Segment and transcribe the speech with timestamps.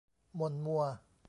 [0.35, 0.83] หม่นมัว